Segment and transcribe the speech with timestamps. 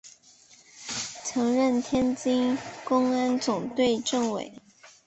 [1.23, 4.51] 曾任天津公安总队政委。